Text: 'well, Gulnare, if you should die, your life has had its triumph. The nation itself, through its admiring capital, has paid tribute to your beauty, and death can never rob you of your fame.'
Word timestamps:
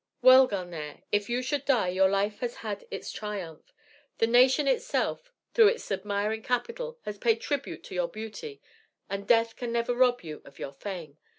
'well, 0.23 0.47
Gulnare, 0.47 1.03
if 1.11 1.29
you 1.29 1.43
should 1.43 1.63
die, 1.63 1.89
your 1.89 2.09
life 2.09 2.39
has 2.39 2.55
had 2.65 2.87
its 2.89 3.11
triumph. 3.11 3.71
The 4.17 4.25
nation 4.25 4.67
itself, 4.67 5.31
through 5.53 5.67
its 5.67 5.91
admiring 5.91 6.41
capital, 6.41 6.97
has 7.03 7.19
paid 7.19 7.39
tribute 7.39 7.83
to 7.83 7.93
your 7.93 8.07
beauty, 8.07 8.63
and 9.11 9.27
death 9.27 9.55
can 9.55 9.71
never 9.71 9.93
rob 9.93 10.21
you 10.21 10.41
of 10.43 10.57
your 10.57 10.73
fame.' 10.73 11.19